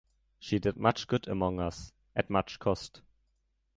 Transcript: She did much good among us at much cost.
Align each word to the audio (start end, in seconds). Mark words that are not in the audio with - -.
She 0.39 0.57
did 0.57 0.77
much 0.77 1.05
good 1.07 1.27
among 1.27 1.59
us 1.59 1.93
at 2.15 2.27
much 2.27 2.57
cost. 2.57 3.03